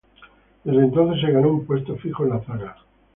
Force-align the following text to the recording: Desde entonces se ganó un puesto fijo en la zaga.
Desde 0.63 0.83
entonces 0.83 1.21
se 1.21 1.31
ganó 1.31 1.49
un 1.49 1.63
puesto 1.67 1.95
fijo 1.95 2.23
en 2.23 2.29
la 2.31 2.43
zaga. 2.43 2.75